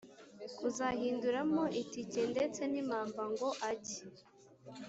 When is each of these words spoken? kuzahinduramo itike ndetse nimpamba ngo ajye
kuzahinduramo 0.57 1.63
itike 1.81 2.21
ndetse 2.33 2.61
nimpamba 2.71 3.23
ngo 3.31 3.49
ajye 3.69 3.99